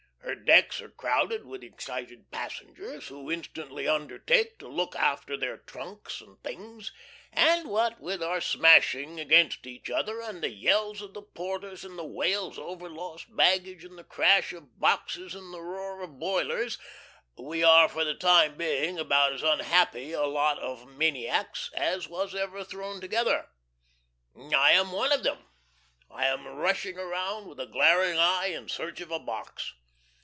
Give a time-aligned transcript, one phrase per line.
[0.23, 6.21] Her decks are crowded with excited passengers, who instantly undertake to "look after" their trunks
[6.21, 6.91] and things;
[7.33, 11.97] and what with our smashing against each other, and the yells of the porters, and
[11.99, 16.15] the wails over lost baggage, and the crash of boxes, and the roar of the
[16.17, 16.77] boilers,
[17.37, 22.33] we are for the time being about as unhappy a lot of maniacs as was
[22.33, 23.49] ever thrown together.
[24.53, 25.45] I am one of them.
[26.09, 29.73] I am rushing around with a glaring eye in search of a box.